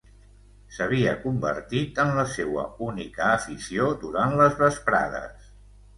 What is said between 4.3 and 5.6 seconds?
les vesprades.